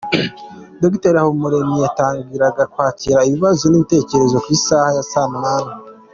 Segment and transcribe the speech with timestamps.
[0.81, 5.71] Dr Habumuremyi yatangiraga kwakira ibibazo n’ibitekerezo ku isaha ya saa munani.